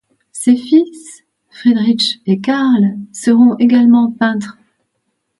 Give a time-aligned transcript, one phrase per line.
[0.31, 1.21] Ses fils
[1.51, 4.57] Friedrich et Carl seront également peintres.